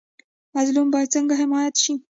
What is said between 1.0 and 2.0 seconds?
څنګه حمایت شي؟